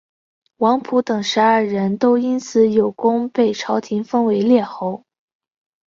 [0.57, 5.03] 王甫等十二人都因此有功被朝廷封为列侯。